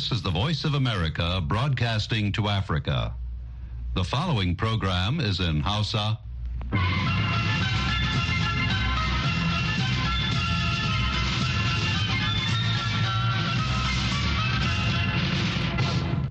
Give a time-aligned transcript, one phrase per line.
[0.00, 3.12] This is the Voice of America broadcasting to Africa.
[3.92, 6.16] The following program is in Hausa.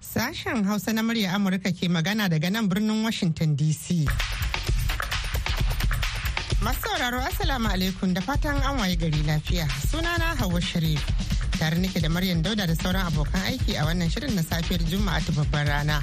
[0.01, 4.09] Sashen Hausa na murya Amurka ke magana daga nan birnin Washington DC.
[6.65, 9.69] Masu sauraro Assalamu alaikum da fatan an waye gari lafiya.
[9.85, 11.28] Sunana Hauwa Sharif.
[11.59, 15.19] Tare nake da Maryam Dauda da sauran abokan aiki a wannan shirin na safiyar Juma'a
[15.19, 15.99] ta babbar rana.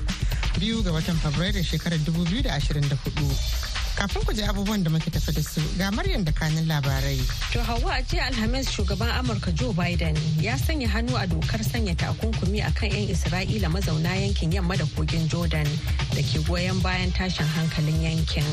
[0.60, 3.72] Biyu ga watan Fabrairu shekarar 2024.
[3.96, 7.16] Kafin ku ji abubuwan da muke tafi da su ga Maryam da kanin labarai.
[7.52, 11.96] To Hauwa a jiya Alhamis shugaban Amurka Joe Biden ya sanya hannu a dokar sanya
[11.96, 15.64] takunkumi a kan 'yan Isra'ila mazauna yankin yamma da kogin Jordan
[16.12, 18.44] da ke goyon bayan tashin hankalin yankin.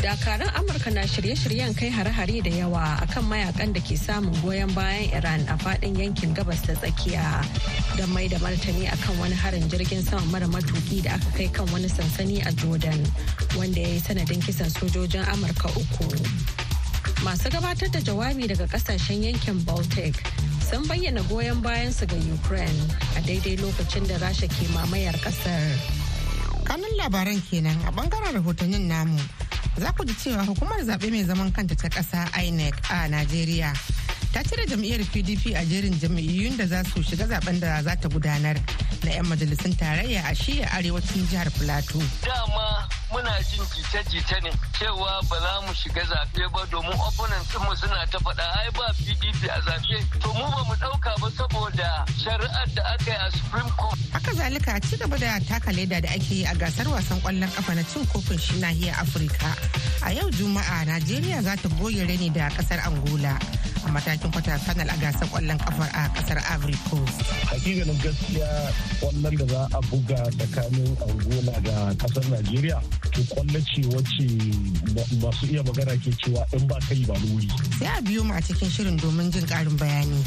[0.00, 5.12] Dakaran Amurka na shirye-shiryen kai hare-hare da yawa akan mayaƙan da ke samun goyon bayan
[5.12, 7.44] Iran a faɗin yankin gabas ta tsakiya
[8.00, 11.68] don mai da martani akan wani harin jirgin sama mara matuki da aka kai kan
[11.68, 12.96] wani sansani a Jordan
[13.60, 16.08] wanda ya yi sanadin kisan sojojin amurka uku.
[17.20, 20.16] Masu gabatar da jawabi daga ƙasashen yankin baltic
[20.64, 22.80] sun bayyana goyon bayansu ga ukraine
[23.16, 25.76] a daidai lokacin da rasha ke mamayar ƙasar.
[26.64, 29.20] Kanun labaran kenan a ɓangaren rahotannin namu.
[29.80, 33.72] Za ku ji cewa hukumar zaɓe mai zaman kanta ta ƙasa inec a najeriya
[34.32, 38.08] ta cire jam'iyyar pdp a jerin jam'iyyun da za su shiga zaɓen da za ta
[38.08, 38.56] gudanar
[39.04, 45.18] na 'yan majalisun tarayya a shiya arewacin jihar plateau dama muna jin jita-jita ne cewa
[45.28, 49.40] ba za mu shiga zaɓe ba domin opponents mu suna ta faɗa ai ba pdp
[49.50, 49.96] a zaɓe.
[50.22, 51.90] To mu ba mu ɗauka ba saboda
[52.22, 53.98] shari'ar da aka yi a supreme court.
[54.14, 57.74] Haka zalika ci gaba da taka leda da ake yi a gasar wasan ƙwallon kafa
[57.74, 59.50] na cin kofin shi nahiyar afirka.
[60.06, 63.34] A yau juma'a najeriya za ta goge rani da ƙasar angola.
[63.86, 67.20] A matakin kwata final a gasar ƙwallon kafar a ƙasar Ivory Coast.
[67.48, 72.78] Hakikanin gaskiya ƙwallon da za a buga tsakanin Angola da ƙasar Najeriya
[73.12, 74.28] to ƙwallo ce wacce
[75.20, 77.48] masu iya magana ke cewa in ba kai ba wuri.
[77.78, 80.20] Sai a biyo mu a cikin shirin domin jin karin bayani.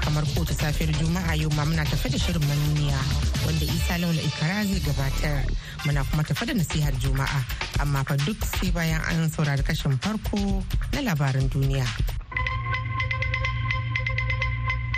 [0.00, 3.00] Kamar kotu safiyar Juma'a yau ma muna tafi da shirin manuniya
[3.46, 5.44] wanda Isa Laula Ikara zai gabatar.
[5.86, 7.40] Muna kuma tafi da nasihar Juma'a
[7.80, 10.62] amma fa duk sai bayan an saurari kashin farko
[10.92, 12.19] na labaran duniya.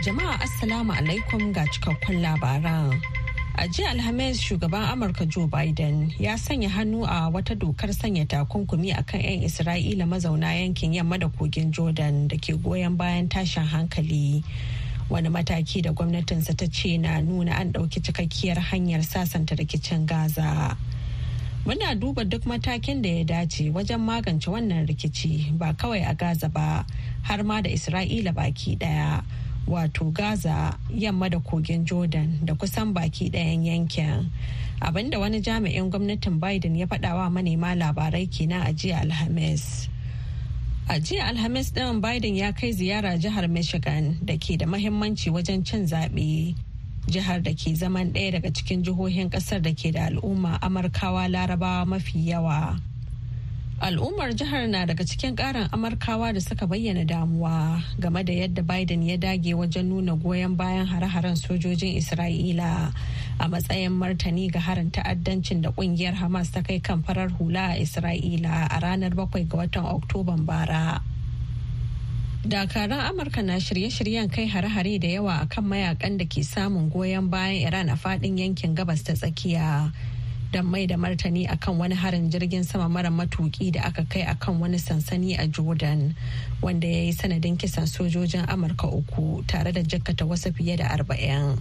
[0.03, 2.91] Jama'a Assalamu alaikum ga cikakkun labaran.
[3.55, 8.91] A jiya Alhamis shugaban Amurka Joe Biden ya sanya hannu a wata dokar sanya takunkumi
[8.99, 13.63] a kan 'yan Isra'ila mazauna yankin yamma da kogin Jordan da ke goyon bayan tashin
[13.63, 14.43] hankali.
[15.09, 20.77] Wani mataki da gwamnatinsa ta ce na nuna an ɗauki cikakkiyar hanyar sasanta rikicin Gaza.
[21.65, 26.49] Muna duba duk matakin da ya dace wajen magance wannan rikici ba kawai a Gaza
[26.49, 26.85] ba
[27.23, 29.23] har ma da Isra'ila baki ɗaya.
[29.67, 34.31] Wato gaza yamma da kogin jordan da kusan baki ɗayan yankin.
[34.81, 39.89] Abinda wani jami'in gwamnatin biden ya faɗawa manema labarai kenan a jiya alhamis.
[40.89, 45.65] A jiya alhamis ɗin biden ya kai ziyara jihar michigan da ke da mahimmanci wajen
[45.65, 46.55] cin zaɓe.
[47.07, 51.87] Jihar da ke zaman ɗaya daga cikin jihohin ƙasar da ke da al'umma amurkawa larabawa
[51.87, 52.81] mafi yawa.
[53.83, 59.03] Al'ummar jihar na daga cikin karin amurkawa da suka bayyana damuwa game da yadda biden
[59.03, 62.95] ya dage wajen nuna goyon bayan hare-haren sojojin isra'ila
[63.43, 67.83] a matsayin martani ga harin ta'addancin da ƙungiyar hamas ta kai kan farar hula a
[67.83, 71.03] isra'ila a ranar 7 ga watan oktoban bara.
[72.47, 77.67] Dakaran amurka na shirye-shiryen kai hare-hare da yawa akan mayaƙan da ke samun goyon bayan
[77.67, 79.91] iran a faɗin yankin gabas ta tsakiya.
[80.53, 84.61] Don mai da martani akan wani harin jirgin sama mara matuki da aka kai akan
[84.61, 86.15] wani sansani a jordan
[86.63, 91.57] wanda ya yi sanadin kisan sojojin amurka uku tare da jakkata wasu fiye da arba'in.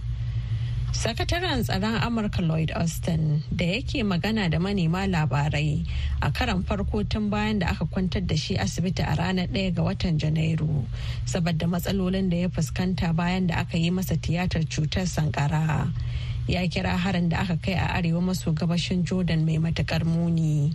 [0.92, 5.88] Sakataren tsaron amurka lloyd austin da yake magana da manema labarai
[6.20, 9.82] a karan farko tun bayan da aka kwantar da shi asibiti a ranar 1 ga
[9.82, 10.84] watan janairu
[11.24, 15.88] saboda matsalolin da ya fuskanta bayan da aka yi masa tiyatar cutar sankara.
[16.48, 20.74] Ya kira harin da aka kai a arewa maso gabashin jordan mai matuƙar muni.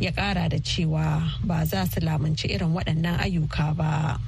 [0.00, 4.20] Ya kara da cewa ba za su lamunci irin waɗannan ayyuka ba.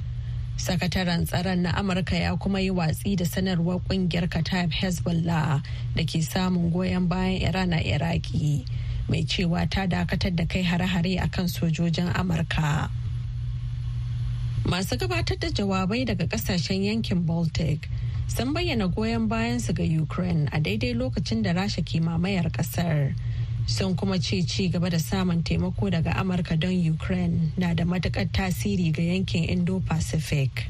[0.56, 5.62] Sakataren tsaron na amurka ya kuma yi watsi da sanarwar ƙungiyar kataib hezbollah
[5.94, 8.64] da ke samun goyon bayan iran a iraki
[9.08, 12.90] mai cewa ta dakatar da kai hare-hare a kan sojojin amurka.
[14.64, 17.88] Masu gabatar da jawabai daga ƙasashen yankin baltic
[18.28, 23.14] sun bayyana goyon bayansu ga ukraine a daidai lokacin da rasha ke mamayar ƙasar
[23.66, 28.28] sun kuma ce ci gaba da samun taimako daga amurka don ukraine na da matuƙar
[28.32, 30.68] tasiri ga yankin indo-pacific.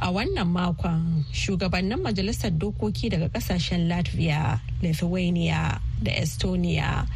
[0.00, 7.06] A wannan makon shugabannin majalisar dokoki daga ƙasashen Latvia, Lithuania da Estonia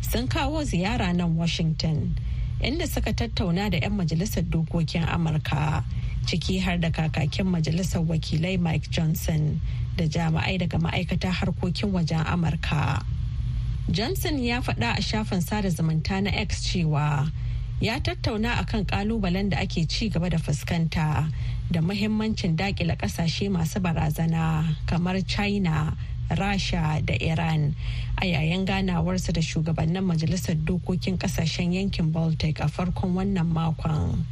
[0.00, 2.14] sun kawo ziyara nan Washington
[2.60, 5.84] inda suka tattauna da 'yan majalisar dokokin Amurka
[6.26, 9.60] ciki har da kakakin majalisar wakilai Mike Johnson
[9.96, 13.04] da jami'ai daga ma'aikatar harkokin wajen Amurka.
[13.90, 17.30] Johnson ya faɗa a shafin sada zumunta na X cewa
[17.80, 21.26] ya tattauna akan kalubalen da ake ci gaba da fuskanta
[21.70, 25.96] da muhimmancin dakila ƙasashe masu barazana kamar china
[26.30, 27.74] rasha da iran
[28.16, 34.24] a yayin ganawarsa da shugabannin majalisar dokokin ƙasashen yankin baltic a farkon wannan makon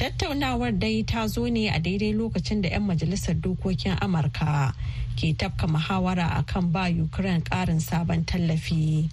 [0.00, 4.72] tattaunawar dai ta zo ne a daidai lokacin da 'yan majalisar dokokin amurka
[5.12, 9.10] ke tafka muhawara akan ba ukraine karin sabon tallafi.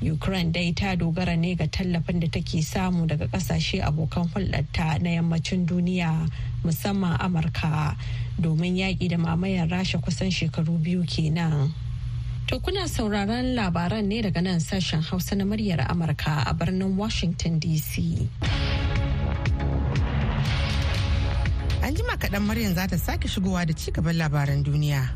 [0.00, 5.10] Ukraine dai ta dogara ne ga tallafin da take samu daga ƙasashe abokan hulɗarta na
[5.18, 6.30] yammacin duniya
[6.62, 7.96] musamman amurka
[8.40, 11.74] domin yaƙi da mamayar rasha kusan shekaru biyu kenan.
[12.46, 17.58] To kuna sauraron labaran ne daga nan sashen hausa na muryar amurka a birnin washington
[17.58, 18.28] dc
[21.82, 25.08] an jima kaɗan maryam za ta sake shigowa da ci gaban labaran duniya.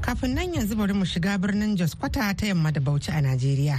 [0.00, 3.78] Kafin nan yanzu bari mu shiga birnin jos kwata ta yamma da bauchi a najeriya.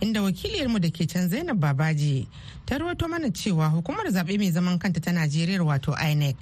[0.00, 2.26] Inda wakiliyarmu da ke can zainab babaji
[2.66, 6.36] ta rawaito mana cewa hukumar zaɓe mai zaman kanta ta najeriya wato inec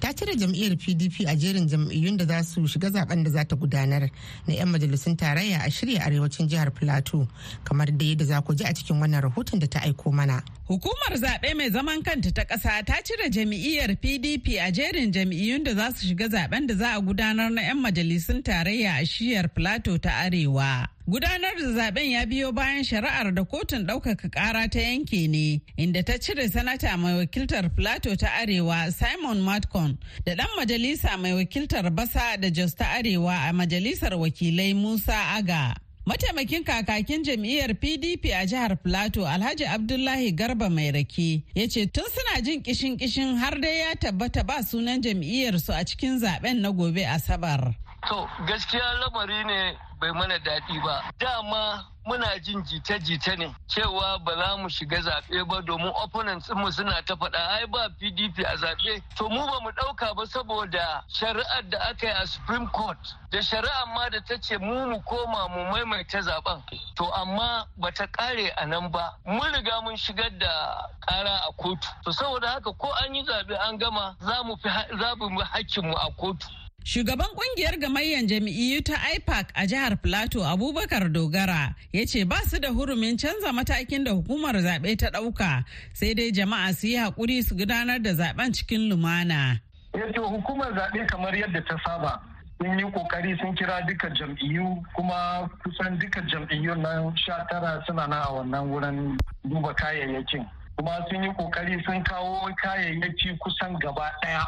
[0.00, 3.56] ta cire jam'iyyar pdp a jerin jam'iyyun da za su shiga zaɓen da za ta
[3.56, 4.10] gudanar
[4.46, 7.26] na 'yan majalisun tarayya a shirya arewacin jihar plateau
[7.64, 10.42] kamar da yadda za ku ji a cikin wannan rahoton da ta aiko mana.
[10.68, 15.74] Hukumar zaɓe mai zaman kanta ta ƙasa ta cire jam'iyyar pdp a jerin jam'iyyun da
[15.74, 19.98] za su shiga zaɓen da za a gudanar na 'yan majalisun tarayya a shiyar plateau
[19.98, 20.88] ta arewa.
[21.08, 26.04] Gudanar da zaɓen ya biyo bayan shari'ar da kotun ɗaukaka ƙara ta yanke ne, inda
[26.04, 31.90] ta cire sanata mai wakiltar Plateau ta Arewa Simon Matcon da ɗan majalisa mai wakiltar
[31.90, 35.74] Basa da Jos ta Arewa a majalisar wakilai Musa Aga.
[36.06, 42.04] Mataimakin kakakin jam'iyyar PDP a jihar Plateau Alhaji Abdullahi Garba mai rake ya ce tun
[42.04, 46.70] suna jin kishin kishin har dai ya tabbata ba sunan jam'iyyarsu a cikin zaɓen na
[46.70, 47.74] gobe Asabar.
[48.08, 51.02] To gaskiya lamari ne bai mana daɗi ba.
[51.18, 56.70] Dama muna jin jita-jita ne cewa ba za mu shiga zaɓe ba domin opponents mu
[56.72, 59.02] suna ta faɗa ai ba PDP a zaɓe.
[59.16, 62.98] To mu ba mu ɗauka ba saboda shari'ar da aka yi a Supreme Court
[63.30, 66.60] da shari'ar ma da ta ce mu mu koma mu maimaita zaɓen.
[66.96, 69.14] To amma ba ta ƙare a nan ba.
[69.24, 71.86] Mun riga mun shigar da ƙara a kotu.
[72.04, 76.48] To saboda haka ko an yi zaɓe an gama za mu fi hakkinmu a kotu.
[76.84, 82.58] Shugaban ƙungiyar gamayyar jami'iyyu ta IPAC a jihar Plateau Abubakar Dogara ya ce ba su
[82.58, 85.64] da hurumin canza matakin da hukumar zaɓe ta ɗauka.
[85.92, 89.60] Sai dai jama'a su yi haƙuri su gudanar da zaɓen cikin lumana.
[89.94, 92.20] Yato hukumar zaɓe kamar yadda ta saba
[92.60, 98.08] sun yi ƙoƙari sun kira duka jam'iyyu kuma kusan duka jam'iyyun nan sha tara suna
[98.08, 100.44] na a wannan wurin duba kayayyakin.
[100.76, 104.44] Kuma sun yi ƙoƙari sun kawo kayayyaki kusan gaba ɗaya.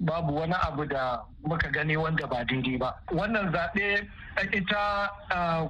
[0.00, 4.06] Babu wani abu da muka gani wanda ba daidai ba wannan zaɓe
[4.52, 5.10] ita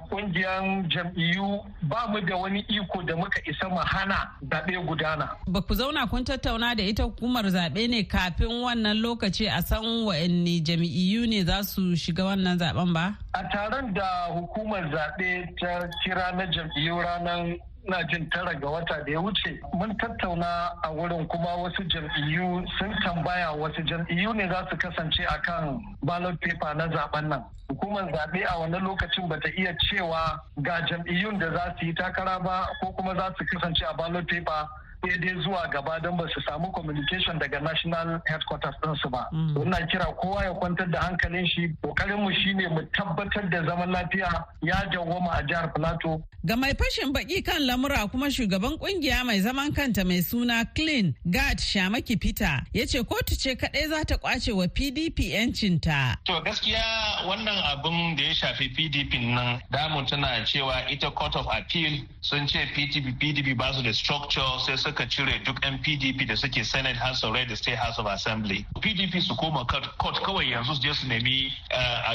[0.09, 5.29] ƙungiyar jam'iyyu ba mu da wani iko da muka isa mu hana zaɓe gudana.
[5.47, 9.83] Ba ku zauna kun tattauna da ita hukumar zaɓe ne kafin wannan lokaci a san
[10.05, 13.15] wa'anne jam'iyyu ne za su shiga wannan zaɓen ba?
[13.33, 17.55] A taron da hukumar zaɓe ta kira na jam'iyyu ranar
[17.87, 22.65] na jin tara ga wata da ya wuce mun tattauna a wurin kuma wasu jam'iyyu
[22.79, 27.43] sun tambaya wasu jam'iyyu ne za su kasance a kan ballot paper na zaɓen nan.
[27.69, 32.39] Hukumar zaɓe a wannan lokacin bata iya cewa ga jam'iyyun da za su yi takara
[32.39, 34.67] ba ko kuma za su kasance a ballot paper
[35.01, 39.27] dai zuwa gaba don ba su samu communication daga national headquarters ɗinsu ba.
[39.33, 43.89] Ina kira kowa ya kwantar da hankalin shi ƙoƙarin mu shine mu tabbatar da zaman
[43.91, 46.23] lafiya ya dawwama a jihar Plateau.
[46.45, 51.13] Ga mai fashin baki kan lamura kuma shugaban ƙungiya mai zaman kanta mai suna Clean
[51.29, 56.15] Guard Shamaki Peter ya ce kotu ce kaɗai za ta ƙwace wa PDP 'yancinta.
[56.25, 61.47] To gaskiya wannan abin da ya shafi PDP nan damu tana cewa ita Court of
[61.51, 66.27] Appeal sun ce PDP PDP ba su da structure sai suka cire duk yan pdp
[66.27, 68.65] da suke senate house of da state house of assembly.
[68.79, 71.51] Pdp su koma court kawai yanzu su je su nemi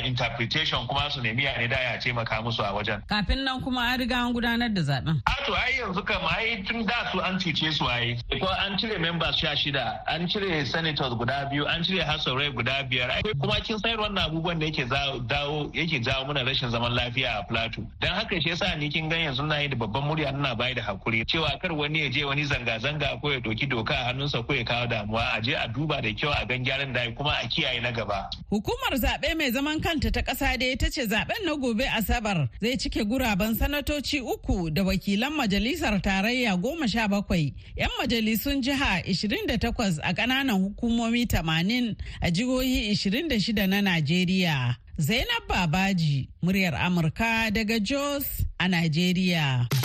[0.04, 3.02] interpretation kuma su nemi ya da ya taimaka musu a wajen.
[3.08, 6.62] Kafin nan kuma an riga an gudanar da zaɓen a to ai yanzu kam ai
[6.66, 8.16] tun da su an cuce su ai.
[8.40, 12.38] Ko an cire members sha shida an cire senators guda biyu an cire house of
[12.54, 13.20] guda biyar.
[13.40, 14.84] Kuma kin sayar wannan abubuwan da yake
[15.28, 17.84] dawo yake jawo mana rashin zaman lafiya a plateau.
[18.00, 20.74] Dan haka shi yasa ni kin gan yanzu na yi da babban murya ina bayar
[20.76, 21.24] da haƙuri.
[21.26, 24.54] Cewa kar wani ya je wani zanga zanga-zanga ko ya doki doka a hannunsa ko
[24.54, 27.48] ya kawo damuwa a je a duba da kyau a gan gyaran da kuma a
[27.48, 28.30] kiyaye na gaba.
[28.50, 32.76] Hukumar zaɓe mai zaman kanta ta ƙasa dai ta ce zaɓen na gobe Asabar zai
[32.76, 39.98] cike guraben sanatoci uku da wakilan majalisar tarayya goma sha bakwai, 'yan majalisun jiha 28
[40.02, 44.76] a ƙananan hukumomi 80 a jihohi 26 na Najeriya.
[44.98, 49.81] Zainab Babaji, muryar Amurka daga Jos a Najeriya.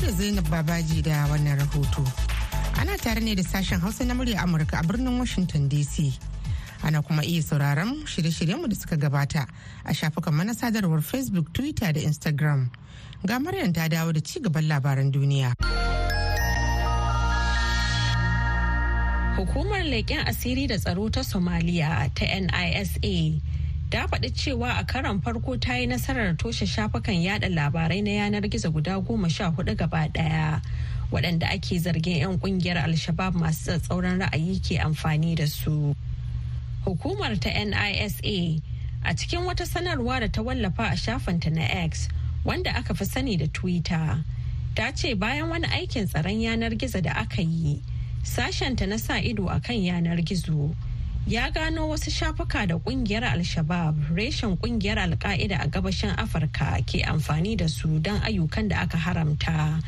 [0.00, 2.04] Gaida Zainab Babaji da wannan rahoto.
[2.80, 6.12] Ana tare ne da sashen Hausa na murya Amurka a birnin Washington DC.
[6.84, 9.46] Ana kuma iya sauraron shirye-shiryenmu da suka gabata
[9.86, 12.68] a shafukan mana sadarwar Facebook, Twitter da Instagram.
[13.24, 15.54] Ga Maryam ta dawo da ci gaban labaran duniya.
[19.36, 23.40] Hukumar leƙen asiri da tsaro ta Somaliya ta NISA
[23.90, 28.42] ta faɗi cewa a karon farko ta yi nasarar toshe shafukan yada labarai na yanar
[28.50, 30.60] gizo guda goma sha huɗu gaba ɗaya
[31.12, 35.94] waɗanda ake zargin 'yan ƙungiyar alshabab masu tsatsauran ra'ayi ke amfani da su.
[36.84, 38.60] Hukumar ta NISA
[39.04, 42.08] a cikin wata sanarwa da ta wallafa a shafinta na X
[42.44, 44.24] wanda aka fi sani da Twitter
[44.74, 47.82] ta ce bayan wani aikin tsaron yanar gizo da aka yi.
[48.26, 50.74] sashenta na sa ido a kan yanar gizo
[51.26, 57.56] ya gano wasu shafuka da ƙungiyar al-shabab reshen ƙungiyar al-qaida a gabashin afirka ke amfani
[57.56, 59.82] da su don ayyukan da aka haramta.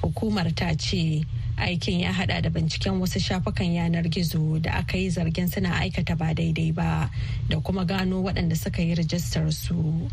[0.00, 1.26] Hukumar ta ce
[1.58, 6.16] aikin ya hada da binciken wasu shafukan yanar gizo da aka yi zargin suna aikata
[6.16, 7.10] ba daidai ba
[7.50, 10.08] da kuma gano waɗanda suka yi rajistar su.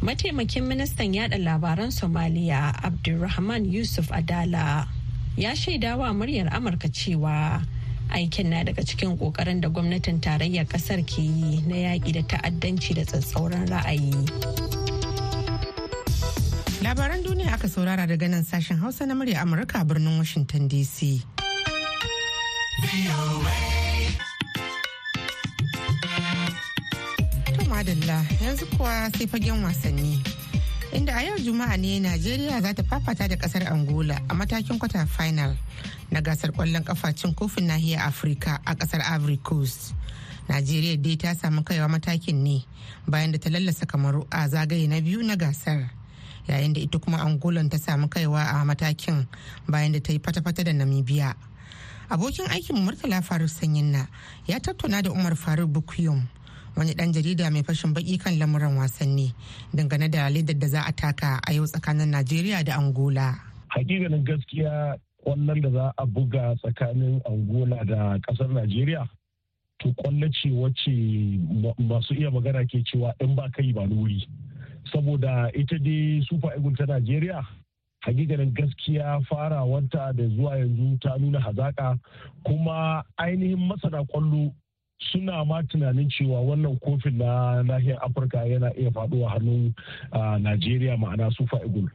[0.00, 4.88] Mataimakin ministan yada labaran somaliya abdulrahman yusuf adala
[5.36, 7.60] ya shaidawa muryar amurka cewa
[8.12, 12.94] aikin na daga cikin ƙoƙarin da gwamnatin tarayyar ƙasar ke yi na yaƙi da ta'addanci
[12.94, 14.14] da tsatsauran ra'ayi.
[16.82, 21.22] Labaran duniya aka saurara daga nan sashen hausa na murya amurka birnin washington dc
[27.70, 30.39] madalla yanzu kuwa sai fagen wasanni.
[30.92, 35.06] Inda a yau juma'a ne najeriya za ta fafata da ƙasar angola a matakin kwata
[35.06, 35.56] final
[36.10, 39.94] na gasar ƙwallon kafa cin kofin nahiyar afirka a ƙasar ivory coast.
[40.50, 42.66] Najeriya dai ta samu kaiwa matakin ne
[43.06, 45.90] bayan da ta lallasa kamaru a zagaye na biyu na gasar.
[46.48, 49.28] Yayin da ita kuma angolan ta samu kaiwa a matakin
[49.70, 51.34] bayan da ta yi fata-fata da namibia.
[52.10, 54.06] Abokin aikin murtala faruk sanyin na
[54.46, 56.26] ya tattauna da umar faruk bukuyum
[56.76, 59.32] wani dan jarida mai fashin baki kan lamuran wasanni
[59.74, 63.34] dangane da ledar da za a taka a yau tsakanin najeriya da angola.
[63.68, 69.08] Hakikanin gaskiya ƙwallon da za a buga tsakanin angola da ƙasar najeriya
[69.78, 70.92] to ƙwallo ce wacce
[71.78, 74.26] masu iya magana ke cewa in ba kai ba wuri
[74.92, 77.40] saboda ita dai super eagle ta najeriya
[78.04, 81.98] hakikanin gaskiya farawanta da zuwa yanzu ta nuna hazaka
[82.44, 84.52] kuma ainihin masana ƙwallo
[85.00, 89.74] suna ma tunanin cewa wannan kofin na nahiyar afirka yana iya faɗuwa hannun
[90.42, 91.88] najeriya ma'ana sufa eagle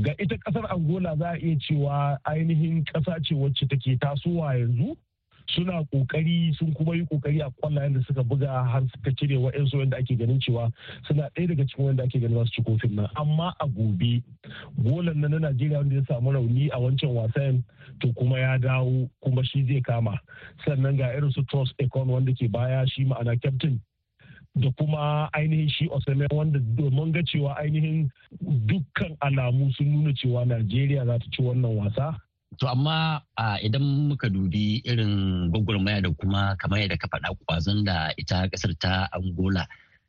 [0.00, 4.96] ga ita ƙasar angola za a iya cewa ainihin kasa ce wacce take tasowa yanzu
[5.54, 9.78] suna ƙoƙari sun kuma yi ƙoƙari a kwallayen da suka buga har suka cire wa'yansu
[9.78, 10.70] wanda ake ganin cewa
[11.06, 13.08] suna ɗaya daga cikin wanda ake ganin su ci kofin nan.
[13.16, 14.22] Amma a gobe
[14.82, 17.62] golan na na najeriya wanda ya samu rauni a wancan wasan
[18.00, 20.20] to kuma ya dawo kuma shi zai kama.
[20.66, 23.80] Sannan ga irin su trust econ wanda ke baya shi ma'ana captain
[24.54, 28.10] da kuma ainihin shi osame wanda domin ga cewa ainihin
[28.66, 32.20] dukkan alamu sun nuna cewa najeriya za ta ci wannan wasa.
[32.56, 33.20] To amma
[33.60, 38.72] idan muka dubi irin gwagwarmaya da kuma kamar yadda ka faɗa kwazon da ita ƙasar
[38.80, 39.68] ta Angola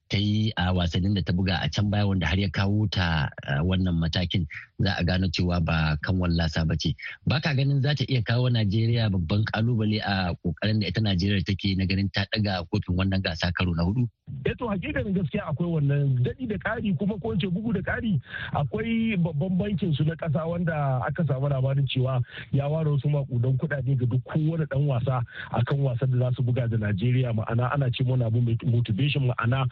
[0.10, 3.30] ta yi a wasannin da ta buga a can baya wanda har ya kawo ta
[3.62, 4.48] wannan matakin
[4.80, 6.96] za a gano cewa ba kan wallasa ba ce.
[7.28, 11.44] Ba ka ganin za ta iya kawo Najeriya babban ƙalubale a ƙoƙarin da ita Najeriya
[11.46, 14.08] take na ganin ta ɗaga kofin wannan gasa karo na huɗu?
[14.46, 16.24] Eh to hakikanin gaskiya akwai wannan.
[16.24, 18.20] Daɗi da ƙari kuma ko bugu da ƙari
[18.54, 23.58] akwai babban bankin su na ƙasa wanda aka samu labarin cewa ya ware wasu makudan
[23.58, 27.34] kuɗaɗe ga duk kowane ɗan wasa akan wasan da za su buga da Najeriya.
[27.36, 29.68] Ma'ana ana ce mana abu motivation ma'ana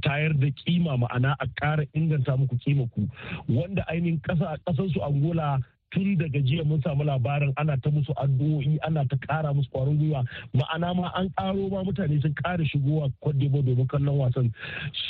[0.00, 3.08] tayar da kima ma'ana a ƙara inganta muku kima ku.
[3.48, 5.58] Wanda ainihin ƙasa ƙasar su Angola
[5.92, 9.98] tun daga jiya mun samu labarin ana ta musu addu'o'i ana ta kara musu kwarin
[10.00, 10.24] gwiwa.
[10.56, 14.52] Ma'ana ma an karo ma mutane sun kara shigowa kwadebo domin kallon wasan.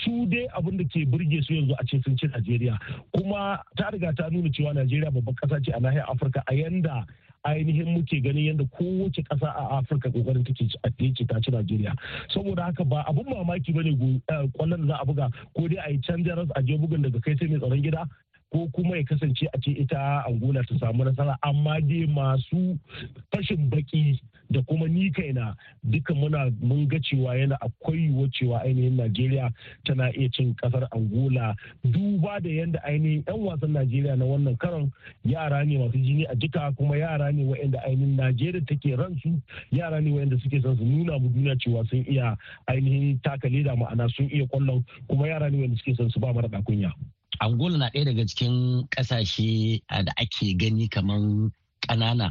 [0.03, 2.79] Su dai abin da ke burge su yanzu a ce sun ci najeriya.
[3.15, 7.07] Kuma ta riga ta nuna cewa najeriya babban kasa ce a nahiyar afirka a yanda
[7.45, 11.95] ainihin muke ganin yadda kowace ƙasa a afirka ƙoƙarin take ce ta ci najeriya.
[12.35, 13.95] Saboda haka ba abun mamaki ba ne
[14.59, 16.23] ƙwallon da za a buga ko dai a yi can
[16.55, 18.07] a je bugun daga kai sai mai tsaron gida.
[18.53, 21.39] Ko kuma ya kasance a ce ita angola ta samu nasara.
[21.43, 22.77] Amma dai masu
[23.33, 28.61] fashin baki da kuma ni kaina duka muna mun ga cewa yana akwai yiwuwar cewa
[28.63, 29.51] ainihin najeriya
[29.85, 31.57] tana iya cin ƙasar angola.
[31.85, 34.93] Duba da yadda ainihin yan wasan najeriya na wannan karon
[35.25, 39.41] yara ne masu jini a jika kuma yara ne wa'anda ainihin najeriya take ransu
[39.71, 42.37] yara ne wa'anda suke son su nuna mu duniya cewa sun iya
[42.69, 46.33] ainihin taka leda ma'ana sun iya ƙwallon kuma yara ne wa'anda suke son su ba
[46.35, 46.93] mara kunya.
[47.43, 52.31] Angola na ɗaya daga cikin ƙasashe da ake gani kamar ƙanana.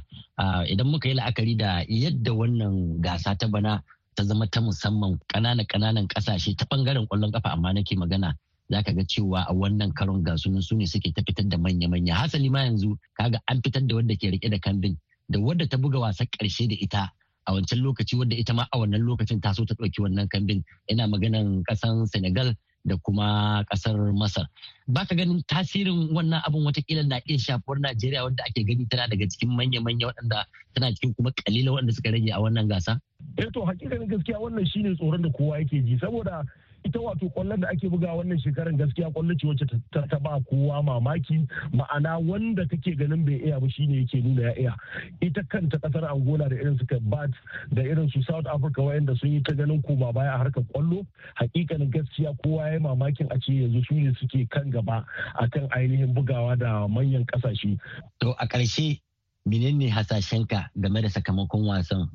[0.72, 3.84] Idan muka yi la'akari da yadda wannan gasa ta bana
[4.16, 8.36] ta zama ta musamman ƙananan ƙananan ƙasashe ta ɓangaren ƙwallon ƙafa amma nake magana
[8.72, 12.16] za ka ga cewa a wannan karon gasunan su ne suke ta fitar da manya-manya.
[12.16, 14.96] Hasali ma yanzu kaga an fitar da wanda ke riƙe da kambin
[15.30, 17.12] da wadda ta buga wasan ƙarshe da ita
[17.48, 20.64] a wancan lokaci wadda ita ma a wannan lokacin ta so ta ɗauki wannan kambin.
[20.90, 24.46] Ina maganan ƙasan senegal da kuma ƙasar masar.
[24.88, 29.28] Baka ganin tasirin wannan abin wataƙila na iya shafuwar najeriya wanda ake gani tana daga
[29.30, 33.00] cikin manya-manya waɗanda tana cikin kuma kalila waɗanda suka rage a wannan gasa?
[33.38, 35.98] Eh to hakikanin gaskiya wannan shine tsoron da kowa yake ji.
[36.02, 36.44] Saboda
[36.84, 40.82] ita wato ƙwallon da ake buga wannan shekarar gaskiya ƙwallo ce wacce ta ba kowa
[40.84, 41.48] mamaki.
[41.74, 44.74] Ma'ana wanda kake ganin bai iya ba shine yake nuna ya iya.
[45.22, 47.30] Ita kanta ƙasar angola da irin su bat
[47.72, 51.06] da irin su south africa wayanda sun yi ta ganin koma baya a harkar ƙwallo
[51.36, 55.06] hakikanin gaskiya kowa ya mamakin a ce yanzu su ne suke kan gaba
[55.40, 57.78] akan ainihin bugawa da manyan ƙasashe
[58.20, 59.00] to a ƙarshe
[59.46, 62.10] menene hasashenka game da sakamakon wasan?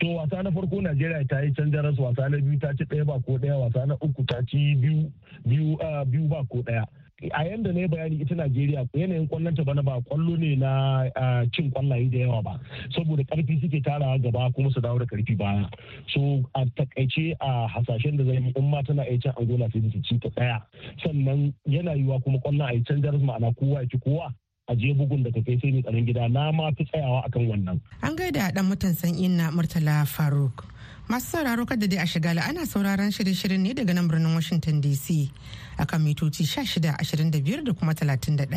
[0.00, 3.06] To wasa na farko najeriya ta yi can jaras wasa na biyu ta ci ɗaya
[3.06, 6.84] ba ko ɗaya wasa na uku ta ci biyu ba ko ɗaya.
[7.32, 11.08] A yanda na yi bayani ita najeriya yanayin ƙwallon ta bana ba ƙwallo ne na
[11.54, 12.60] cin kwallaye da yawa ba.
[12.92, 15.70] Saboda ƙarfi suke tarawa gaba kuma su dawo da ƙarfi baya.
[16.12, 20.18] So a taƙaice a hasashen da zai in ma tana can angola sai su ci
[20.18, 20.62] ta ɗaya.
[21.02, 24.34] Sannan yana yiwa kuma ƙwallon a yi can jaras ma'ana kowa ya ci kowa.
[24.68, 27.78] A je bugun da kai sai ne tsaron gida na ma fi tsayawa akan wannan.
[28.02, 30.64] An gaida dan mutan san inna Murtala Faruk.
[31.08, 35.30] Masu sauraro kada dai a shigala ana sauraron shirye-shiryen ne daga nan birnin Washington DC
[35.78, 38.50] akan mitoci 16, 25 da kuma 31.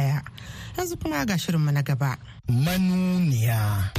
[0.77, 2.17] Yanzu kuma ga shirinmu na gaba.
[2.49, 3.93] Manuniya.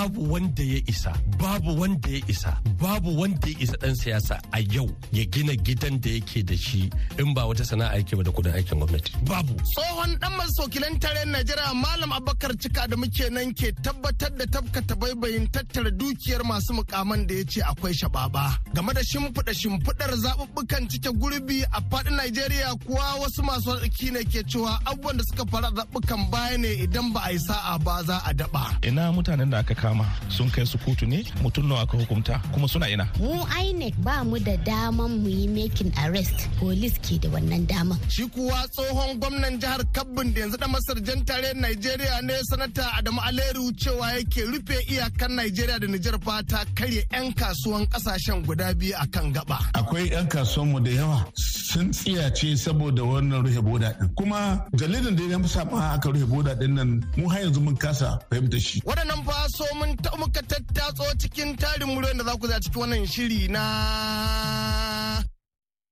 [0.00, 4.60] Babu wanda ya isa babu wanda ya isa babu wanda ya isa dan siyasa a
[4.72, 6.88] yau ya gina gidan da yake da shi
[7.20, 9.12] in ba wata sana'a yake ba da kuɗin aikin gwamnati.
[9.28, 9.52] Babu.
[9.60, 14.96] Tsohon dan masokilan tare najeriya malam abubakar cika da muke nan ke tabbatar da tabkata
[14.96, 18.56] baibayin tattara dukiyar masu mukaman da ya ce akwai shababa.
[18.72, 24.24] Game da shimfiɗa shimfiɗar zaɓuɓɓukan cike gurbi a faɗin najeriya kuwa wasu masu arziki ne
[24.24, 27.94] ke cewa abubuwan da suka fara zaɓuɓɓukan baya ne idan ba a yi sa'a ba
[28.08, 28.64] za a daɓa.
[28.88, 32.68] Ina mutanen da aka kama sun kai su kotu ne mutum nawa aka hukunta kuma
[32.68, 33.06] suna ina?
[33.18, 36.38] Mu inec ba mu da daman mu yi making arrest.
[36.60, 37.98] Police ke da wannan daman.
[38.08, 42.84] Shi kuwa tsohon gwamnan jihar kabbin da yanzu da masar jan tare nigeria ne sanata
[42.98, 48.74] adamu aleru cewa yake rufe iyakan nigeria da nijar fata karya 'yan kasuwan ƙasashen guda
[48.74, 49.58] biyu a kan gaba.
[49.74, 55.22] Akwai 'yan kasuwanmu da yawa sun tsiyace saboda wannan rufe boda din kuma jaridan da
[55.32, 58.80] ya ma aka rufe boda ɗin nan mu har yanzu mun kasa fahimta shi.
[58.86, 62.80] Waɗannan fa so mun ta muka tattatso cikin tarin muryoyin da za ku za cikin
[62.80, 63.64] wannan shiri na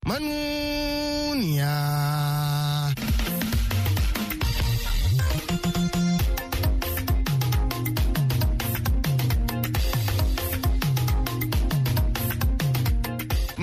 [0.09, 1.75] manuniya.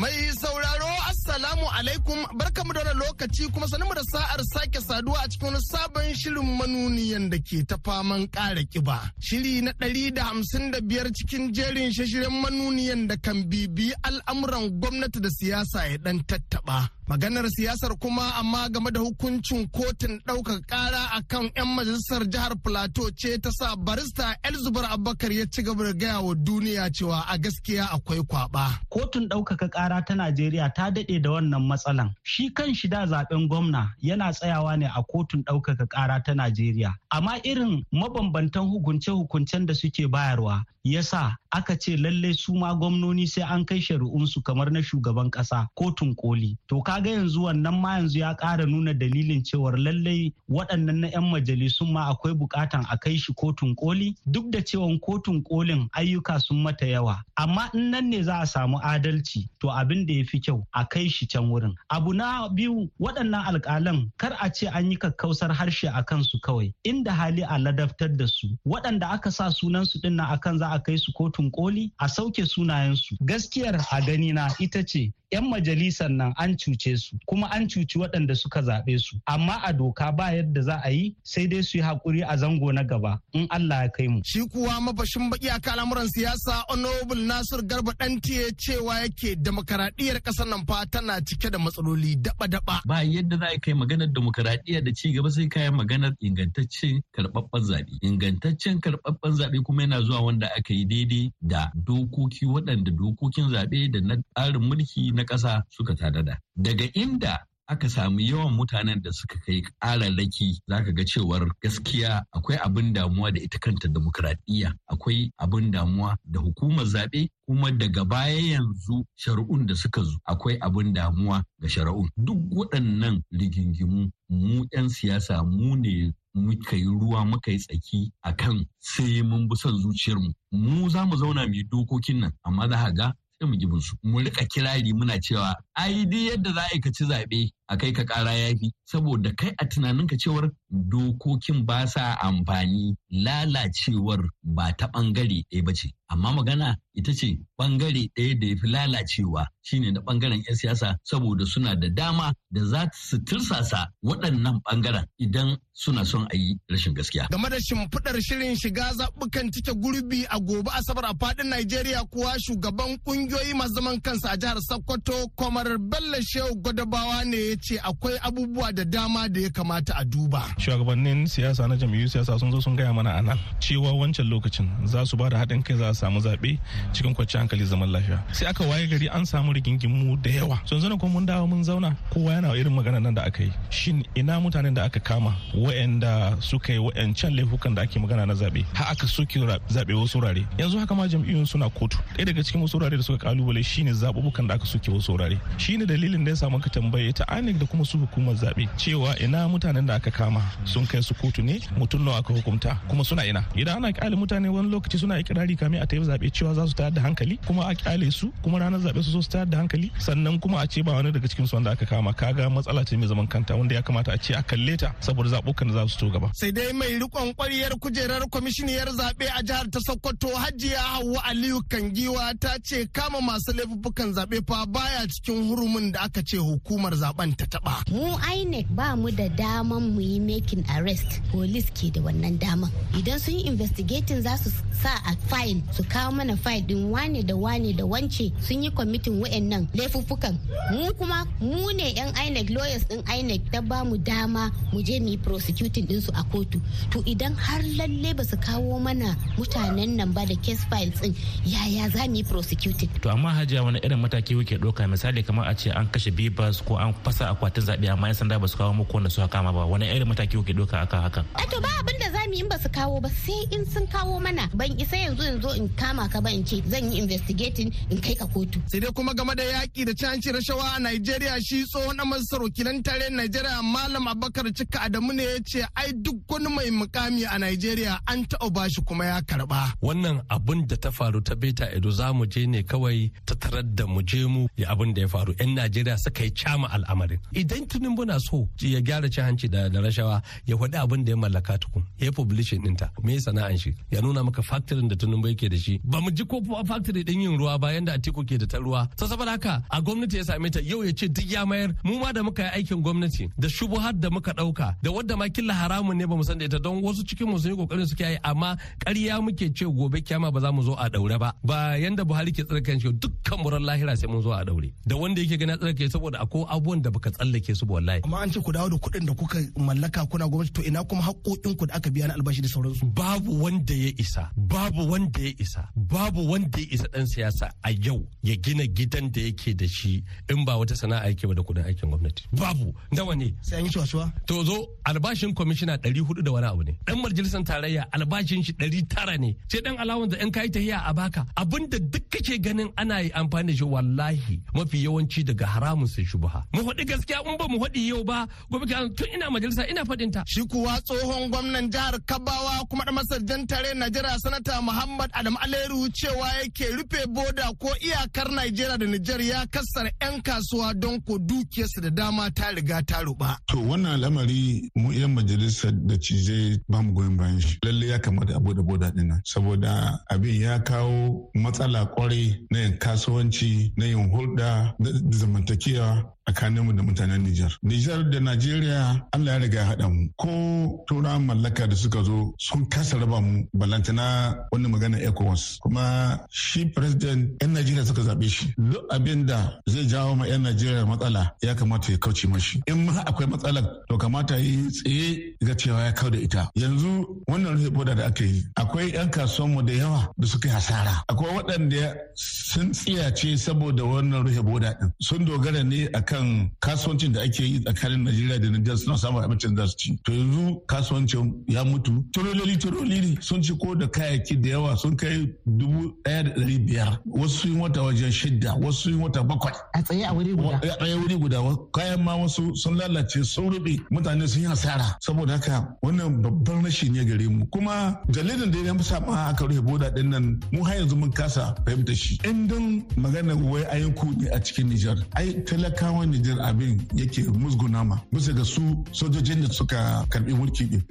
[0.02, 2.20] Mai sauraro Assalamu alaikum
[2.66, 7.38] barkamu da lokaci kuma sanin da sa'ar sake saduwa a cikin sabon shirin manuniyan da
[7.38, 9.12] ke ta faman ƙara ƙiba.
[9.20, 14.70] Shiri na ɗari da hamsin da biyar cikin jerin shashiren manuniyan da kan bibi al'amuran
[14.80, 16.90] gwamnati da siyasa ya ɗan tattaɓa.
[17.08, 22.56] maganar siyasar kuma amma game da hukuncin kotun ɗaukar ƙara a kan 'yan majalisar jihar
[22.64, 27.22] plateau ce ta sa barista elzubar abubakar ya ci gaba da gaya wa duniya cewa
[27.30, 28.80] a gaskiya akwai kwaba.
[28.90, 33.48] kotun ɗaukaka ƙara ta najeriya ta daɗe da wannan matsalan shi kan shi da zaɓen
[33.48, 36.94] gwamna yana tsayawa ne a kotun ɗaukaka ƙara ta najeriya.
[37.12, 43.44] Amma irin mabambantan hukunce-hukuncen da suke bayarwa yasa aka ce lallai su ma gwamnoni sai
[43.44, 46.58] an kai shari'unsu kamar na shugaban ƙasa kotun koli.
[46.68, 51.08] To ka kaga yanzu wannan ma yanzu ya ƙara nuna dalilin cewar lallai waɗannan na
[51.08, 54.16] 'yan majalisun ma akwai buƙatan a kai shi kotun koli.
[54.32, 58.46] Duk da cewa kotun kolin ayyuka sun mata yawa amma in nan ne za a
[58.46, 61.74] samu adalci to abin da ya fi kyau a kai shi can wurin.
[61.90, 66.74] Abu na biyu waɗannan alƙalan kar a ce an yi kakkausar harshe a kansu kawai
[66.84, 68.48] inda hali a ladabtar da su.
[68.66, 72.46] Waɗanda aka sa sunansu ɗin nan akan za a kai su kotun koli a sauke
[72.46, 73.16] sunayensu.
[73.26, 77.98] Gaskiyar a gani na ita ce 'yan majalisar nan an cuce su kuma an cuci
[78.00, 81.78] waɗanda suka zaɓe su amma a doka ba yadda za a yi sai dai su
[81.78, 84.22] yi haƙuri a zango na gaba in Allah ya kai mu.
[84.26, 90.48] Shi kuwa mafashin baki a al'amuran siyasa Honorable Nasir Garba Dantiye cewa yake demokaradiyyar ƙasar
[90.48, 92.82] nan fa tana cike da matsaloli daba-daba.
[92.86, 97.62] Ba yadda za a kai maganar demokaradiyya da ci gaba sai kayan maganar ingantaccen karɓaɓɓen
[97.64, 97.92] zaɓe.
[98.02, 103.92] Ingantaccen karɓaɓɓen zaɓe kuma yana zuwa wanda aka yi daidai da dokoki waɗanda dokokin zaɓe
[103.92, 106.38] da na tsarin mulki na ƙasa suka tanada.
[106.56, 112.24] Daga inda aka samu yawan mutanen da suka kai ƙararraki za ka ga cewar gaskiya
[112.32, 114.74] akwai abin damuwa da ita kanta demokradiyya.
[114.92, 120.58] Akwai abin damuwa da hukumar zaɓe kuma daga baya yanzu shari'un da suka zo akwai
[120.62, 122.10] abin damuwa ga shari'un.
[122.18, 128.34] Duk waɗannan rigingimu mu 'yan siyasa mu ne muka yi ruwa muka yi tsaki a
[128.36, 130.34] kan sai mun bi son zuciyarmu.
[130.52, 133.98] Mu za mu zauna mu yi dokokin nan amma za ga sai mu gibin su
[134.04, 138.04] mu riƙa kirari muna cewa ai duk yadda za a ci zaɓe a kai ka
[138.06, 145.44] ƙara yafi saboda kai a tunaninka cewar dokokin ba sa amfani lalacewar ba ta ɓangare
[145.52, 150.00] ɗaya ba ce amma magana ita ce ɓangare ɗaya da ya fi lalacewa shine na
[150.02, 156.06] ɓangaren 'yan siyasa saboda suna da dama da za su tirsasa waɗannan ɓangaren idan suna
[156.06, 157.28] son a yi rashin gaskiya.
[157.32, 162.34] Game da shimfiɗar shirin shiga zaɓukan cike gurbi a gobe Asabar a faɗin Najeriya kuwa
[162.40, 167.80] shugaban ƙungiyoyi masu zaman kansa a jihar Sokoto Komar Bello Shehu Gwadabawa ne ya ce
[167.84, 170.44] akwai abubuwa da dama da ya kamata a duba.
[170.58, 174.70] Shugabannin siyasa na jam'iyyun siyasa sun zo sun gaya mana a nan cewa wancan lokacin
[174.86, 176.60] za su ba da haɗin kai za su samu zaɓe
[176.94, 178.22] cikin kwanciyar hankali zaman lafiya.
[178.32, 180.60] Sai aka waye gari an samu rigingimu da yawa.
[180.66, 183.52] Sun zana kuma mun dawo mun zauna kowa yana irin magana nan da aka yi.
[183.70, 188.34] Shin ina mutanen da aka kama wa'anda suka yi wa'ancan laifukan da ake magana na
[188.34, 190.46] zaɓe har aka soke zaɓe wasu wurare.
[190.60, 191.98] Yanzu haka ma jam'iyyun suna kotu.
[192.16, 195.40] Ɗaya daga cikin wasu wurare da suka ƙalubale shine zaɓuɓɓukan da aka soke wasu wurare.
[195.58, 199.16] Shine dalilin da ya samu ka tambaye ta INEC da kuma su hukumar zaɓe cewa
[199.20, 203.04] ina mutanen da aka kama sun kai su kotu ne mutum nawa aka hukunta kuma
[203.04, 206.54] suna ina idan ana ƙyale mutane wani lokaci suna ikirari kamin a tafi zaɓe cewa
[206.54, 209.30] za su tayar da hankali kuma a ƙyale su kuma ranar zaɓe su zo su
[209.30, 212.14] tayar da hankali sannan kuma a ce ba wani daga cikin su wanda aka kama
[212.14, 215.30] kaga matsala ce mai zaman kanta wanda ya kamata a ce a kalle ta saboda
[215.30, 216.30] zaɓukan da za su to gaba.
[216.34, 221.62] sai dai mai rikon kwariyar kujerar kwamishiniyar zaɓe a jihar ta sokoto hajiya hauwa aliyu
[221.70, 226.94] kangiwa ta ce kama masu laifuffukan zaɓe fa baya cikin hurumin da aka ce hukumar
[226.94, 227.84] zaɓen ta taba.
[227.92, 231.22] Mu INEC ba mu da daman mu yi making arrest.
[231.32, 232.70] Police ke da wannan daman.
[232.98, 234.50] Idan sun yi investigating za su
[234.82, 238.70] sa a file su kawo mana file din wane da wane da wance sun yi
[238.72, 240.36] kwamitin wa'annan laifuffukan.
[240.72, 245.00] Mu kuma mu ne yan INEC lawyers din INEC ta ba mu dama mu je
[245.00, 246.60] mu yi prosecuting din su a kotu.
[246.92, 251.14] To idan har lalle ba su kawo mana mutanen nan ba da case files din
[251.46, 252.90] yaya za mu yi prosecuting.
[253.02, 256.62] To amma hajiya wani irin mataki kuke ɗauka misali kamar a ce an kashe bibas
[256.66, 259.52] ko an fasa akwatin zaɓe amma yan sanda ba su kawo muku wanda suka kama
[259.54, 261.26] ba wani irin mataki kuke doka akan hakan.
[261.52, 263.88] to ba abin da za mu yi in ba su kawo ba sai in sun
[263.88, 267.00] kawo mana ban isa yanzu in zo in kama ka ba in ce zan yi
[267.02, 268.62] investigating in kai ka kotu.
[268.70, 272.84] sai dai kuma game da yaƙi da canci rashawa a Najeriya shi tsohon masar wakilan
[272.84, 277.38] tare Najeriya Malam Abubakar Cika Adamu ne ya ce ai duk wani mai mukami a
[277.40, 279.74] Najeriya an taɓa bashi kuma ya karɓa.
[279.82, 283.64] Wannan abun da ta faru ta beta edo za mu je ne kawai ta tarar
[283.64, 287.20] da mu je mu ya abin da ya faru 'yan Najeriya suka yi cama al'amarin.
[287.34, 291.18] Idan tunin na so ya gyara cin hanci da rashawa ya faɗi abin da ya
[291.18, 293.74] mallaka tukun ya publishing ɗinta me sana'an shi?
[293.92, 295.80] Ya nuna maka factory da tunin yake da shi.
[295.84, 298.88] Ba mu ji ko factory ɗin yin ruwa ba yanda Atiku ke da ta ruwa.
[298.98, 301.74] Ta saboda haka a gwamnati ya same ta yau ya ce duk ya mayar.
[301.84, 305.28] Mu ma da muka yi aikin gwamnati da shubuhar da muka ɗauka da wadda ma
[305.30, 307.88] killa haramun ne ba mu san da ita don wasu cikin mu sun yi ƙoƙarin
[307.88, 311.34] suke yi amma ƙarya muke ce gobe kyama ba za mu zo a daure ba.
[311.44, 314.96] Ba yanda Buhari ke tsarkan shi dukkan muran lahira sai mun zo a daure da
[315.16, 318.02] wanda yake gani tsarkake saboda akwai abubuwan da baka tsallake su ba wallahi.
[318.04, 321.02] Amma an ce ku dawo da kuɗin da kuka mallaka kuna gwamnati to ina kuma
[321.02, 322.84] haƙoƙin ku da aka biya na albashi da sauransu?
[322.94, 327.72] Babu wanda ya isa babu wanda ya isa babu wanda ya isa dan siyasa a
[327.72, 331.42] yau ya gina gidan da yake da shi in ba wata sana'a yake ba da
[331.44, 332.24] kuɗin aikin gwamnati.
[332.36, 332.74] Babu.
[332.92, 333.34] Nawa ne?
[333.42, 336.76] Sai an yi shuwa to zo albashin kwamishina ɗari huɗu da wani abu ne.
[336.86, 339.36] Dan majalisar tarayya albashin shi ɗari tara ne.
[339.48, 341.26] Sai dan alawan da in kai tahiya a baka.
[341.38, 345.88] Abinda duk kake ganin ana yi amfani da shi wallahi mafi yawan yawanci daga haramun
[345.88, 349.68] sai shubuha mu faɗi gaskiya in ba mu faɗi yau ba gobe tun ina majalisa
[349.70, 354.62] ina faɗin ta shi kuwa tsohon gwamnan jihar Kabawa kuma da masarjan tare Najeriya sanata
[354.62, 360.22] Muhammad Adam Aleru cewa yake rufe boda ko iyakar Najeriya da Nijar ya kassara 'yan
[360.22, 363.38] kasuwa don ko dukiyarsu da dama ta riga ta ruba.
[363.48, 367.58] To wannan al'amari mu 'yan majalisar da cije ba mu goyon bayan shi.
[367.66, 372.60] Lalle ya kamata a buɗe boda ɗin nan saboda abin ya kawo matsala ƙwarai na
[372.60, 377.58] yin kasuwanci na yin hulɗa da zamantakewa tsakaninmu da mutanen Nijar.
[377.64, 380.10] Nijar da Najeriya Allah ya riga ya haɗa mu.
[380.18, 385.60] Ko turawan mallaka da suka zo sun kasa raba mu balantana wani magana ECOWAS.
[385.62, 388.54] Kuma shi president 'yan Najeriya suka zaɓe shi.
[388.58, 392.62] Duk abin da zai jawo ma 'yan Najeriya matsala ya kamata ya kauce mashi.
[392.68, 396.50] In ma akwai matsala to kamata yi tsaye ga cewa ya kau da ita.
[396.56, 400.54] Yanzu wannan rufe boda da aka yi akwai 'yan kasuwanmu da yawa da suka yi
[400.54, 401.04] hasara.
[401.08, 404.92] Akwai waɗanda sun tsiyace saboda wannan rufe boda ɗin.
[405.00, 409.24] Sun dogara ne akan kan kasuwancin da ake yi tsakanin Najeriya da Nijar suna samun
[409.24, 410.00] abincin da su ci.
[410.04, 412.04] To yanzu kasuwancin ya mutu.
[412.14, 416.66] Turololi turololi sun ci ko da kayayyaki da yawa sun kai dubu ɗaya da ɗari
[416.66, 417.00] biyar.
[417.06, 419.54] Wasu sun wata wajen shidda, wasu sun wata bakwai.
[419.74, 420.56] A tsaye a wuri guda.
[420.64, 421.38] A tsaye wuri guda.
[421.74, 424.98] Kayan ma wasu sun lalace sun rube mutane sun yi hasara.
[425.02, 427.46] Saboda haka wannan babban rashi ne gare mu.
[427.48, 431.12] Kuma dalilin da ya sa ma aka rufe boda ɗin nan mu har yanzu mun
[431.12, 432.20] kasa fahimta shi.
[432.24, 434.98] In dan magana wai ayyuku ne a cikin Nijar.
[435.16, 440.66] Ai talakawa Nijar abin yake musguna ma bisa ga su sojojin da suka karɓi mulki
[440.70, 440.84] din.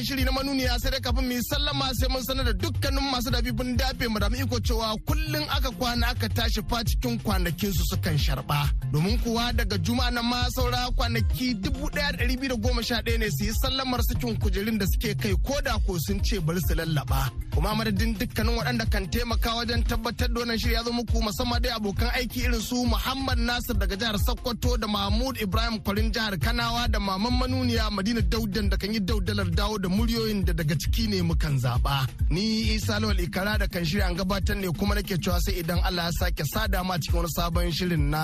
[0.00, 3.04] Wannan shiri na manuniya sai dai kafin mu yi sallama sai mun sanar da dukkanin
[3.12, 7.72] masu dafifin dafe mu da iko cewa kullun aka kwana aka tashi fa cikin kwanakin
[7.76, 8.60] su sukan sharba.
[8.92, 12.82] Domin kuwa daga juma'a na ma saura kwanaki dubu ɗaya da ɗari biyu da goma
[12.82, 16.18] sha ɗaya ne su yi sallamar cikin kujerun da suke kai ko da ko sun
[16.24, 17.30] ce bari su lallaba.
[17.54, 21.60] Kuma madadin dukkanin waɗanda kan taimaka wajen tabbatar da wannan shiri ya zo muku musamman
[21.62, 26.34] dai abokan aiki irin su Muhammad Nasir daga jihar Sokoto da Mahmud Ibrahim Kwarin jihar
[26.38, 30.74] Kanawa da Maman Manuniya Madina Daudan da kan yi daudalar dawo da muryoyin da daga
[30.78, 32.06] ciki ne mukan zaba.
[32.30, 35.80] Ni Isa Lawal Ikara da kan shirya an gabatar ne kuma nake cewa sai idan
[35.84, 38.22] Allah ya sake sada ma cikin wani sabon shirin na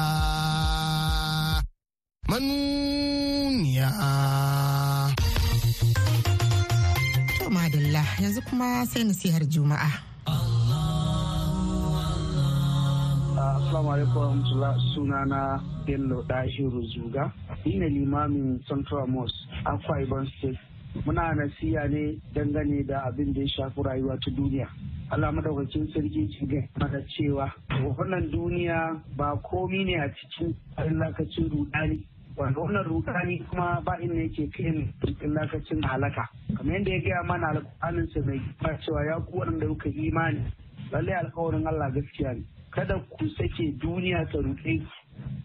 [2.29, 3.88] manuniya.
[7.38, 9.90] To madalla yanzu kuma sai nasihar Juma'a.
[13.66, 15.40] Assalamu alaikum warahmatullah sunana
[15.87, 17.33] Bello Dahiru Zuga.
[17.64, 20.57] Ni ne limamin Central Mosque, Akwa Ibom State.
[21.04, 24.68] Muna nasiya ne dangane da abin da ya shafi rayuwa ta duniya.
[25.11, 26.46] Allah madaukakin sarki ci
[26.78, 27.52] mana cewa
[27.96, 30.54] wannan duniya ba komi ne a cikin
[30.98, 32.06] lakacin rudani
[32.37, 36.28] wanda wannan rudani kuma ba inda yake kai cikin lakacin halaka.
[36.56, 40.42] Kamar yadda ya gaya mana alƙawarin sa mai ba cewa ya ku waɗanda kuka imani
[40.92, 42.42] lalle alƙawarin Allah gaskiya ne.
[42.70, 44.82] Kada ku sake duniya ta ruɗe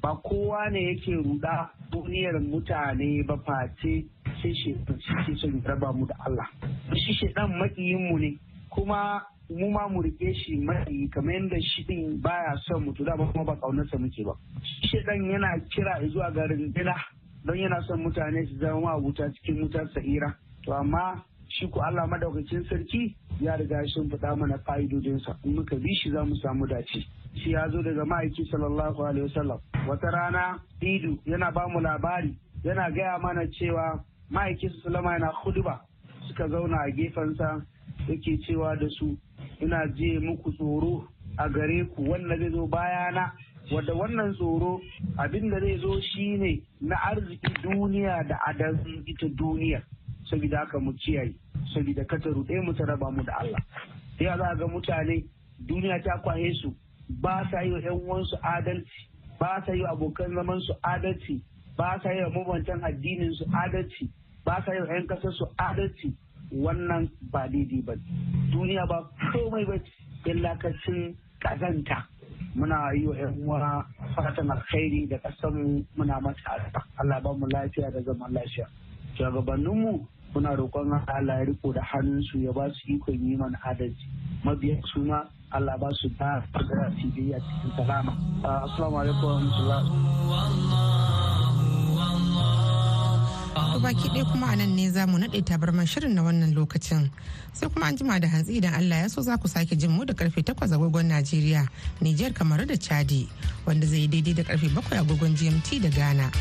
[0.01, 4.05] ba kowa ne yake ruɗa duniyar mutane ba face
[4.41, 6.47] sai shi ke son raba mu da Allah.
[6.95, 8.37] Shi shedan makiyin mu ne
[8.69, 13.15] kuma mu ma mu riƙe shi mai kamar yadda shi din baya son mutu da
[13.17, 14.33] kuma ba kaunarsa muke ba.
[14.87, 16.95] Shi dan yana kira zuwa ga rindina
[17.45, 20.35] don yana son mutane su zama wuta cikin wutar sa'ira.
[20.65, 25.35] To amma shi ko Allah madaukakin sarki ya riga sun faɗa mana fa'idodinsa.
[25.43, 27.03] In muka bi shi za mu samu dace.
[27.35, 29.59] Shi ya zo daga ma'aiki sallallahu alaihi wasallam.
[29.87, 33.99] Wata rana idu yana ba mu labari yana gaya mana cewa
[34.31, 35.81] ma'aiki sallama yana huduba
[36.27, 37.61] suka zauna a gefensa
[38.07, 39.17] yake cewa da su
[39.61, 43.31] ina je muku tsoro a gare ku wanda zai zo bayana.
[43.71, 44.81] Wadda wannan tsoro
[45.17, 49.81] abin da zai zo shine na arziki duniya da adalci ita duniya.
[50.29, 51.33] Saboda haka mu kiyaye
[51.73, 53.59] saboda kata ruɗe mu ta raba mu da Allah.
[54.17, 55.23] Sai za ga mutane
[55.67, 56.75] duniya ta kwaye su
[57.09, 59.07] ba sa yi wa 'yan uwansu adalci
[59.39, 61.41] ba sa yi wa abokan zaman su adalci
[61.77, 64.09] ba sa yi wa mabantan addinin su adalci.
[64.51, 66.11] Ba sa yi wa 'yan ƙasar su adalci
[66.51, 67.93] wannan ba daidai ba
[68.51, 69.79] duniya ba komai ba
[70.27, 72.03] illakacin kazanta
[72.55, 73.85] muna yi wa yan uwa
[74.15, 76.67] fatan alkhairi da kasan muna mata
[76.99, 78.67] Allah ba mu lafiya da zaman lafiya.
[79.15, 80.03] Shugabanninmu
[80.35, 84.03] muna roƙon Allah ya riko da hannunsu ya ba su ikon yi mana adalci.
[84.43, 87.39] Mabiya su ma Allah ba su da fadara cikin
[87.79, 88.11] salama.
[88.43, 89.47] Assalamu alaikum
[93.71, 97.09] To baki ɗaya kuma a nan ne za mu naɗe tabarman shirin na wannan lokacin.
[97.53, 100.05] Sai kuma an jima da hantsi idan Allah ya so za ku sake jin mu
[100.05, 101.67] da ƙarfe takwas agogon Najeriya,
[102.01, 103.27] Nijar, Kamaru da Chadi,
[103.65, 106.31] wanda zai daidai da ƙarfe bakwai agogon GMT da Ghana.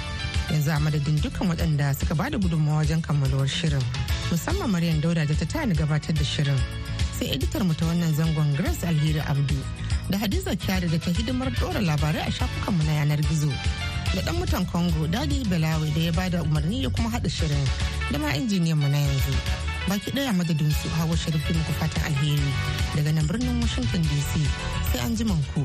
[0.50, 3.82] yanzu a madadin dukkan waɗanda suka ba da gudunmawa wajen kammaluwar shirin
[4.30, 6.58] musamman maryam dauda da ta tani gabatar da shirin
[7.18, 9.54] sai editar mu ta wannan zangon grace alheri abdu
[10.10, 13.52] da hadiza kyari da ta hidimar ɗora labarai a shafukanmu na yanar gizo
[14.14, 17.66] da dan mutan congo daɗi belawi da ya ba da umarni ya kuma haɗa shirin.
[18.10, 19.34] Da ma injiniyan mu na yanzu.
[19.88, 22.50] Baki ɗaya madadin su hawa sharifin muku fatan alheri.
[22.98, 24.32] Daga nan birnin washington dc
[24.92, 25.62] sai an ji ku.